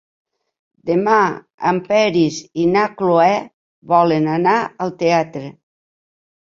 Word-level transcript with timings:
Demà 0.89 1.17
en 1.73 1.81
Peris 1.91 2.41
i 2.65 2.67
na 2.73 2.87
Cloè 3.03 3.31
volen 3.95 4.29
anar 4.41 4.59
al 4.87 4.97
teatre. 5.05 5.49